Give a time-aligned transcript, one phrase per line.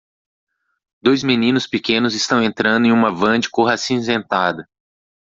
[0.99, 4.67] Dois meninos pequenos estão entrando em uma van de cor acinzentada.